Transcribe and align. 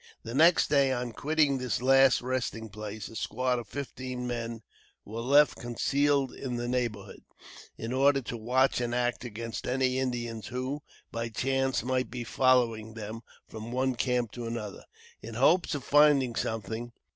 The 0.23 0.33
next 0.33 0.67
day, 0.71 0.91
on 0.91 1.11
quitting 1.11 1.59
this 1.59 1.79
last 1.79 2.23
resting 2.23 2.69
place, 2.69 3.07
a 3.07 3.15
squad 3.15 3.59
of 3.59 3.67
fifteen 3.67 4.25
men 4.25 4.63
was 5.05 5.23
left 5.23 5.57
concealed 5.59 6.33
in 6.33 6.55
the 6.55 6.67
neighborhood, 6.67 7.21
in 7.77 7.93
order 7.93 8.19
to 8.23 8.35
watch 8.35 8.81
and 8.81 8.95
act 8.95 9.23
against 9.25 9.67
any 9.67 9.99
Indians 9.99 10.47
who, 10.47 10.81
by 11.11 11.29
chance, 11.29 11.83
might 11.83 12.09
be 12.09 12.23
following 12.23 12.95
them 12.95 13.21
from 13.47 13.71
one 13.71 13.93
camp 13.93 14.31
to 14.31 14.47
another, 14.47 14.85
in 15.21 15.35
hopes 15.35 15.75
of 15.75 15.83
finding 15.83 16.33
something. 16.35 16.93